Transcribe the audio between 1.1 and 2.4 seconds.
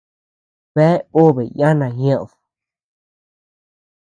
obe yana ñeʼed.